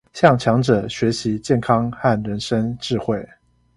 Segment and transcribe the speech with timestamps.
[0.13, 3.23] 向強者學習健康和人生智慧